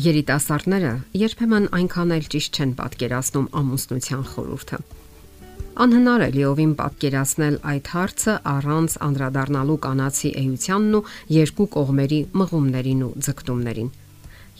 [0.00, 4.78] Երիտասարդները երբեմն այնքան էլ ճիշտ չեն պատկերացնում ամուսնության խորհուրդը։
[5.84, 11.02] Անհնար է լիովին պատկերացնել այդ հարցը առանց անդրադառնալու կանացի էությանն ու
[11.36, 13.90] երկու կողմերի մղումներին ու ձգտումներին։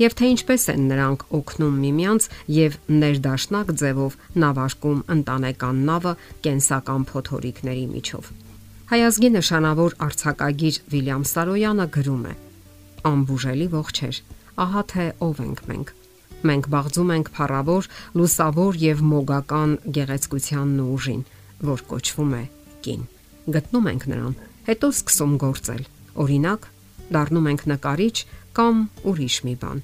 [0.00, 6.12] Եվ թե ինչպես են նրանք օգնում միմյանց եւ ներդաշնակ ձևով նավարկում ընտանեկան նավը
[6.48, 8.30] կենսական փոթորիկների միջով։
[8.90, 12.34] Հայազգի նշանավոր արցակագիր Վիլյամ Սարոյանը գրում է.
[13.10, 14.22] Ամբուժելի ողջեր
[14.60, 15.92] ահա թե ով ենք մենք։
[16.40, 21.22] Մենք բաղձում ենք փառավոր, լուսավոր եւ մոգական գեղեցկությանն ու ուժին,
[21.68, 22.42] որ կոչվում է
[22.84, 23.02] կին։
[23.56, 24.34] Գտնում ենք նրան,
[24.70, 25.82] հետո սկսում գործել։
[26.24, 26.68] Օրինակ,
[27.12, 28.16] դառնում ենք նկարիչ
[28.56, 29.82] կամ ուրիշ մի բան։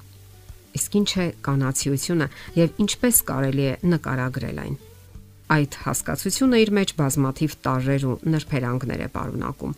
[0.77, 4.75] Իսկ ինչ է կանացիությունը եւ ինչպես կարելի է նկարագրել այն։
[5.47, 9.75] Այդ հասկացությունը իր մեջ բազմաթիվ տարրեր ու նրբերանգներ է պարունակում։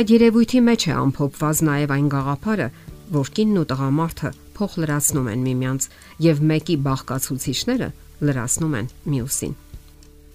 [0.00, 2.68] Այդ երևույթի մեջ է ամփոփված նաև այն գաղափարը,
[3.20, 4.30] որ կինն ու տղամարդը
[4.60, 5.88] փոխ լրացնում են միմյանց
[6.28, 7.88] եւ մեկի բաղկացուցիչները
[8.28, 9.54] լրացնում են մյուսին։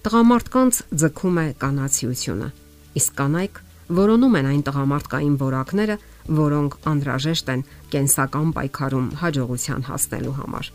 [0.06, 2.48] Տղամարդկանց ձգում է կանացիությունը,
[3.00, 5.96] իսկ կանայք որոնում են այն տղամարդկային որակները,
[6.36, 10.70] որոնք անհրաժեշտ են կենսական պայքարում հաջողության հասնելու համար։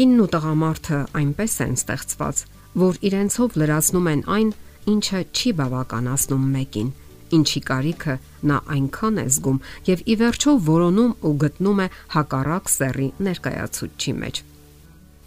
[0.00, 2.42] Կինն ու տղամարդը այնպես են ստեղծված,
[2.80, 4.50] որ իրենցով լրացնում են այն,
[4.94, 6.90] ինչը չի բավականացնում մեկին
[7.36, 8.14] ինչի կարիքը
[8.50, 14.40] նա այնքան է զգում եւ ի վերջո որոնում ու գտնում է հակառակ սեռի ներկայացուցչի մեջ։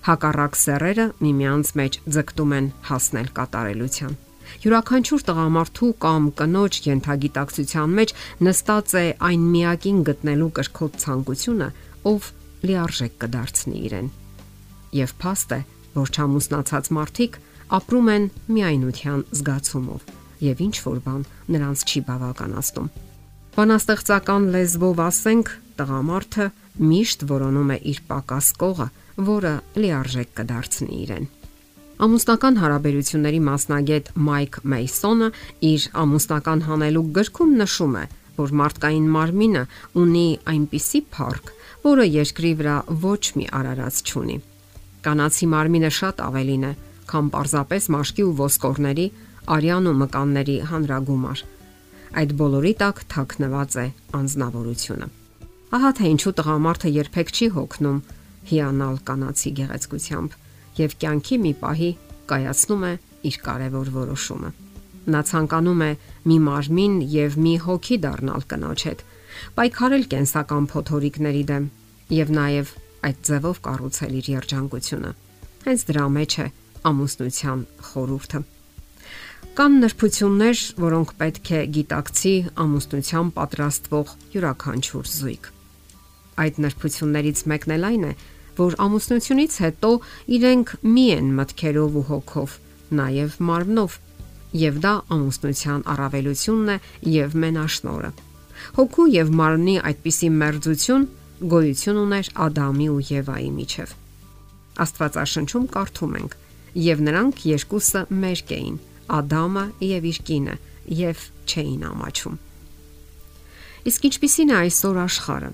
[0.04, 4.16] Հակառակ սեռերը միմյանց մեջ ձգտում են հասնել կատարելության։
[4.64, 8.14] Յուրաքանչյուր տղամարդու կամ կնոջ յենթագիտակցության մեջ
[8.48, 11.70] նստած է այն միակին գտնելու կրկոտ ցանկությունը,
[12.12, 12.28] ով
[12.68, 14.10] լիարժեք կդարձնի իրեն։
[15.00, 15.62] Եվ փաստ է,
[15.96, 17.40] որ չամուսնացած մարդիկ
[17.80, 21.22] ապրում են միայնության զգացումով եւ ինչ որ բան
[21.56, 22.90] նրանց չի բավականացնում։
[23.54, 26.46] Բանաստեղծական լեզվով ասենք, տղամարդը
[26.94, 28.88] միշտ որոնում է իր պակաս կողը,
[29.30, 29.54] որը
[29.84, 31.28] լիարժեք կդարձնի իրեն։
[32.04, 35.28] Ամուսնական հարաբերությունների մասնագետ Մայք Մեյսոնը
[35.70, 38.06] իր ամուսնական հանելուկ գրքում նշում է,
[38.40, 39.64] որ մարդկային մարմինը
[40.02, 41.52] ունի այնպիսի փառք,
[41.84, 44.38] որը երկրի վրա ոչ մի արարած չունի։
[45.06, 46.74] Կանացի մարմինը շատ ավելին է,
[47.14, 49.08] քան պարզապես մաշկի ու ոսկորների,
[49.44, 51.40] արյան ու մկանների հանրագումար։
[52.14, 53.86] Այդ բոլորի տակ թաքնված է
[54.20, 55.08] անznավորությունը։
[55.74, 58.00] Ահա թե ինչու տղամարդը երբեք չի հոգնում
[58.54, 60.38] հիանալ կանացի գեղեցկությամբ
[60.80, 61.92] եւ կյանքի մի պահի
[62.32, 62.94] կայացնում է
[63.28, 64.52] իր կարևոր որոշումը։
[65.14, 65.92] Նա ցանկանում է
[66.30, 69.00] մի մարմին եւ մի հոգի դառնալ կնոջ հետ,
[69.58, 71.66] պայքարել կենսական փոթորիկների դեմ
[72.24, 75.12] եւ նաեւ այդ ձևով կառուցել իր երջանկությունը։
[75.68, 76.46] Հենց դրա մեջ է
[76.94, 78.40] ամուսնության խորհուրդը։
[79.54, 82.32] Կան նրբություններ, որոնք պետք է գիտակցի
[82.64, 85.50] ամուսնության պատրաստվող յուրաքանչյուր զույգ։
[86.42, 88.14] Այդ նրբություններից մեկն էլ այն է,
[88.58, 89.92] որ ամուսնությունից հետո
[90.38, 92.56] իրենք մի են մտքերով ու հոգով,
[92.98, 93.98] նաև մարմնով,
[94.64, 96.78] եւ դա ամուսնության առավելությունն է
[97.14, 98.10] եւ մենաշնորը։
[98.80, 101.06] Հոգու եւ մարմնի այդպիսի մերձություն
[101.54, 103.94] գոյություն ուներ Ադամի ու Եվայի միջև։
[104.88, 106.34] Աստվածաշնչում կարդում ենք.
[106.74, 108.78] եւ նրանք երկուսը մերկ էին
[109.12, 110.56] Ադամը եւ իր կինը
[111.04, 112.38] եւ չէին ամաչում։
[113.84, 115.52] Իսկ ինչպիսին է այսօր աշխարհը։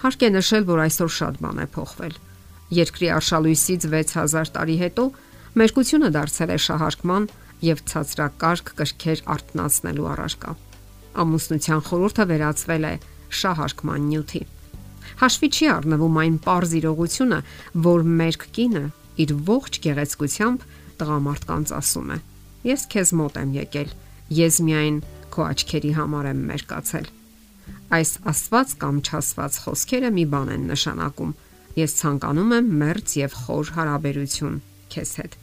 [0.00, 2.14] Հարկ է նշել, որ այսօր շատ բան է փոխվել։
[2.80, 5.04] Երկրի արշալույսից 6000 տարի հետո
[5.60, 7.24] մերկությունը դարձել է շահարկման
[7.66, 10.52] եւ ցածրակարգ կրքեր արտնացնելու առարկա։
[11.20, 12.94] Ամուսնության խորհուրդը վերածվել է
[13.40, 14.42] շահարկման նյութի։
[15.20, 17.38] Հաշվի չի առնվում այն པարզ իրողությունը,
[17.90, 18.84] որ մերկ կինը
[19.24, 20.66] իր ողջ գեղեցկությամբ
[21.00, 22.18] տղամարդկանց ասում է.
[22.66, 23.92] Ես քեզ մոտ եմ եկել։
[24.36, 24.96] Ես միայն
[25.32, 27.06] քո աչքերի համար եմ մերկացել։
[27.96, 31.32] Այս աստված կամ չաստված խոսքերը մի բան են նշանակում։
[31.80, 34.58] Ես ցանկանում եմ մերձ եւ խոր հարաբերություն
[34.92, 35.36] քեզ հետ։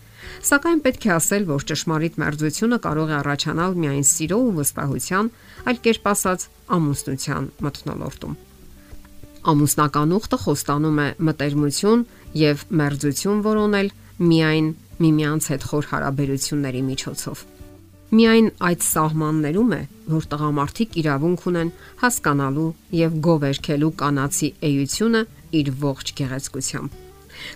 [0.48, 5.30] Սակայն պետք է ասել, որ ճշմարիտ մերձությունը կարող է առաջանալ միայն սիրո ու վստահության,
[5.72, 6.46] այլ կերպ ասած,
[6.78, 8.38] ամուսնության մթնոլորտում։
[9.48, 12.02] Ամուսնական ուխտը խոստանում է մտերմություն
[12.42, 14.68] եւ մերձություն որոնել միայն
[14.98, 17.44] միմյանց հետ խոր հարաբերությունների միջոցով։
[18.18, 21.72] Միայն այդ սահմաններում է, որ տղամարդիկ իրավունք ունեն
[22.02, 25.22] հասկանալու եւ գովերքելու կանացի էությունը
[25.60, 26.96] իր ողջ գեղեցկությամբ։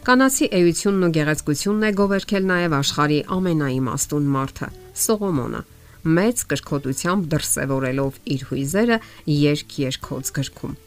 [0.05, 4.69] Կանացի էությունն ու գեղեցկությունն է գովերքել նաև աշխարի ամենաիմաստուն մարդը՝
[5.01, 5.61] Սողոմոնը,
[6.21, 8.97] մեծ կրկոտությամբ դրսևորելով իր հույզերը
[9.41, 10.79] երկ-երկոց գրքում։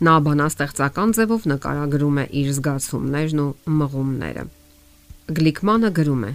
[0.00, 4.44] Նա բանաստեղծական ձևով նկարագրում է իր զգացումներն ու մղումները։
[5.30, 6.30] Գլիկմանը գրում է.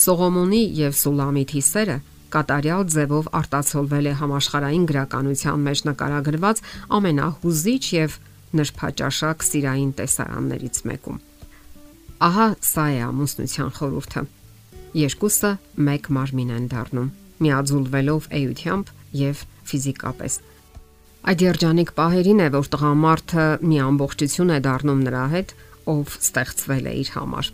[0.00, 1.94] Սողոմոնի եւ Սուլամիթի սերը
[2.34, 6.62] կատարյալ ձևով արտացոլվել է համաշխարային գրականության մեջ նկարագրված
[6.98, 8.16] ամենահուզիչ եւ
[8.60, 11.20] նրբաճաշակ սիրային տեսարաններից մեկում։
[12.26, 14.22] Ահա սա է ամուսնության խորհուրդը։
[15.00, 15.52] Երկուսը
[15.90, 17.08] մեկ մարմին են դառնում,
[17.46, 20.40] միաձուլվելով էությամբ եւ ֆիզիկապես։
[21.30, 25.56] Այդ երջանիկ պահերին է, որ տղամարդը մի ամբողջություն է դառնում նրա հետ,
[25.94, 27.50] ով ստեղծվել է իր համար։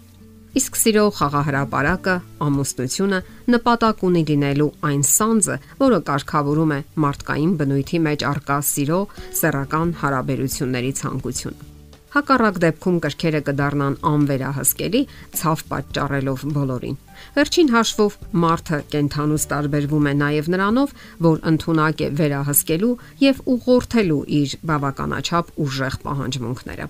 [0.57, 2.13] Իսկ սիրո խաղահրապարակը,
[2.47, 3.19] ամուսնությունը
[3.53, 9.01] նպատակ ունի լինելու այն սանձը, որը կարգավորում է մարդկային բնույթի մեջ արկա սիրո,
[9.43, 11.69] սեռական հարաբերությունների ցանկությունը։
[12.17, 15.01] Հակառակ դեպքում կրքերը կդառնան անվերահսկելի,
[15.37, 17.01] ցավ պատճառելով բոլորին։
[17.37, 22.95] Վերջին հաշվով մարդը կենթանուց տարբերվում է նաև նրանով, որ ընդունակ է վերահսկելու
[23.29, 26.89] եւ ուղղորդելու իր բավականաչափ ուժեղ պահանջմունքները։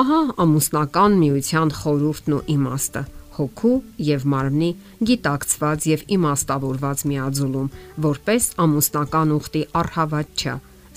[0.00, 3.02] Ահա ամուսնական միության խորհուրդն ու իմաստը
[3.34, 4.68] հոգու եւ մարմնի
[5.08, 7.70] գիտակցված եւ իմաստավորված միաձուլում,
[8.04, 10.54] որպես ամուսնական ուխտի արհավատչա,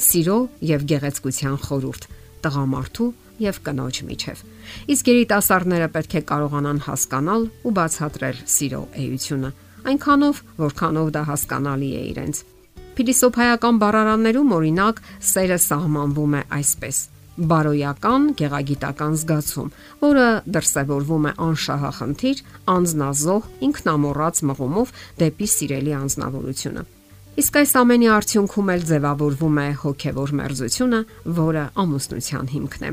[0.07, 0.37] սիրո
[0.71, 2.07] եւ գեղեցկության խորհուրդ
[2.45, 3.09] տղամարդու
[3.41, 4.43] եւ կնոջ միջև։
[4.93, 9.51] Իսկ երիտասարդները պետք է կարողանան հասկանալ ու բացատրել սիրո էությունը,
[9.87, 12.41] այնքանով, որքանով դա հասկանալի է իրենց։
[12.97, 17.05] Փիլիսոփայական բառարաններում օրինակ սերը սահմանվում է այսպես
[17.37, 22.43] բարոյական գեղագիտական զգացում, որը դրսևորվում է անշահախնդիր,
[22.73, 26.83] անznազող, ինքնամոռաց մղումով դեպի սիրելի անznավորությունը։
[27.37, 31.01] Իսկ այս ամենի արդյունքում էլ ձևավորվում է հոգևոր մերձությունը,
[31.37, 32.91] որը ամուսնության հիմքն է։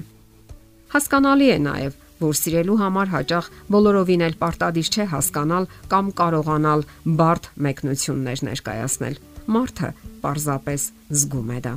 [0.94, 5.64] Հասկանալի է նաև, որ սիրելու համար հաճախ բոլորովին էլ պարտադիր չէ հասկանալ
[5.94, 6.84] կամ կարողանալ
[7.18, 9.18] բարդ մեկնություններ ներկայացնել։
[9.54, 9.90] Մարդը
[10.22, 10.86] պարզապես
[11.24, 11.74] զգում է դա։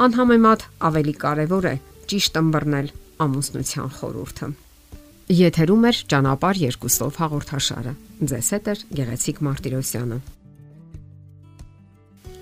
[0.00, 1.76] Անհամեմատ ավելի կարևոր է
[2.10, 2.90] ճիշտ ըմբռնել
[3.26, 4.50] ամուսնության խորհուրդը։
[5.30, 7.92] Եթերում է ճանապար երկուսով հաղորդաշարը։
[8.30, 10.18] Ձեզ հետ է Գեղեցիկ Մարտիրոսյանը։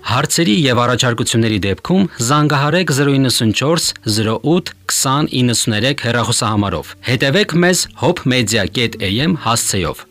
[0.09, 10.08] Հարցերի եւ առաջարկությունների դեպքում զանգահարեք 094 08 2093 հեռախոսահամարով։ Հետևեք մեզ hopmedia.am հասցեով։